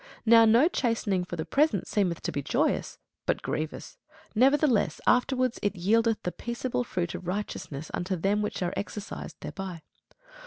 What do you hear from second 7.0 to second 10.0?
of righteousness unto them which are exercised thereby.